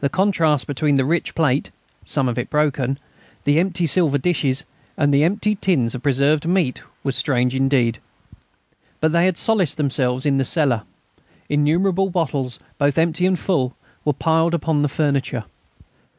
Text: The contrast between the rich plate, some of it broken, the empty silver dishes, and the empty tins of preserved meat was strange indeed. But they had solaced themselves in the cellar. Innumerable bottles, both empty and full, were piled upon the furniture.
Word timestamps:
The 0.00 0.08
contrast 0.08 0.66
between 0.66 0.96
the 0.96 1.04
rich 1.04 1.34
plate, 1.34 1.70
some 2.06 2.26
of 2.26 2.38
it 2.38 2.48
broken, 2.48 2.98
the 3.44 3.58
empty 3.60 3.84
silver 3.86 4.16
dishes, 4.16 4.64
and 4.96 5.12
the 5.12 5.22
empty 5.24 5.54
tins 5.56 5.94
of 5.94 6.02
preserved 6.02 6.46
meat 6.48 6.80
was 7.04 7.16
strange 7.16 7.54
indeed. 7.54 7.98
But 9.02 9.12
they 9.12 9.26
had 9.26 9.36
solaced 9.36 9.76
themselves 9.76 10.24
in 10.24 10.38
the 10.38 10.44
cellar. 10.46 10.84
Innumerable 11.50 12.08
bottles, 12.08 12.58
both 12.78 12.96
empty 12.96 13.26
and 13.26 13.38
full, 13.38 13.76
were 14.06 14.14
piled 14.14 14.54
upon 14.54 14.80
the 14.80 14.88
furniture. 14.88 15.44